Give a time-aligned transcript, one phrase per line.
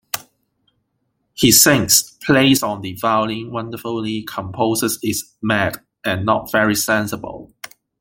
[1.35, 7.53] He sings, plays on the violin wonderfully, composes, is mad, and not very sensible.